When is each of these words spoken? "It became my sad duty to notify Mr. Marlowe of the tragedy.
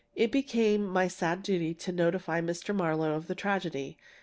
"It 0.15 0.31
became 0.31 0.83
my 0.83 1.07
sad 1.07 1.43
duty 1.43 1.75
to 1.75 1.91
notify 1.91 2.41
Mr. 2.41 2.73
Marlowe 2.75 3.13
of 3.13 3.27
the 3.27 3.35
tragedy. 3.35 3.99